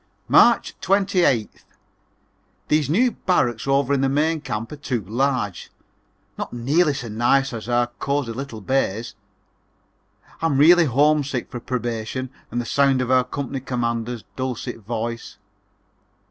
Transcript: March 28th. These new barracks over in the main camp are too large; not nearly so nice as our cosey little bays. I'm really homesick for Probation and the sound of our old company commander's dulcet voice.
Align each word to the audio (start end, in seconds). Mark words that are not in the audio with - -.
March 0.27 0.73
28th. 0.81 1.63
These 2.69 2.89
new 2.89 3.11
barracks 3.11 3.67
over 3.67 3.93
in 3.93 4.01
the 4.01 4.09
main 4.09 4.41
camp 4.41 4.71
are 4.71 4.75
too 4.75 5.03
large; 5.05 5.69
not 6.39 6.51
nearly 6.51 6.95
so 6.95 7.07
nice 7.07 7.53
as 7.53 7.69
our 7.69 7.85
cosey 7.99 8.31
little 8.31 8.61
bays. 8.61 9.13
I'm 10.41 10.57
really 10.57 10.85
homesick 10.85 11.51
for 11.51 11.59
Probation 11.59 12.31
and 12.49 12.59
the 12.59 12.65
sound 12.65 12.99
of 12.99 13.11
our 13.11 13.17
old 13.17 13.29
company 13.31 13.59
commander's 13.59 14.23
dulcet 14.35 14.79
voice. 14.79 15.37